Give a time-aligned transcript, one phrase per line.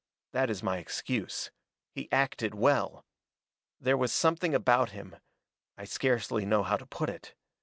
[0.31, 1.51] That is my excuse.
[1.93, 3.05] He acted well.
[3.79, 5.17] There was something about him
[5.77, 7.35] I scarcely know how to put it.